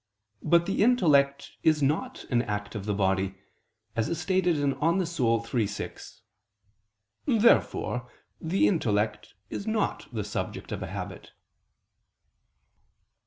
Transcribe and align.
But 0.41 0.65
the 0.65 0.81
intellect 0.81 1.51
is 1.61 1.83
not 1.83 2.23
an 2.31 2.41
act 2.41 2.73
of 2.73 2.85
the 2.87 2.93
body 2.95 3.35
(De 3.95 4.01
Anima 4.07 5.03
iii, 5.03 5.67
text. 5.67 5.75
6). 6.23 6.23
Therefore 7.27 8.09
the 8.41 8.67
intellect 8.67 9.35
is 9.51 9.67
not 9.67 10.07
the 10.11 10.23
subject 10.23 10.71
of 10.71 10.81
a 10.81 10.87
habit. 10.87 11.33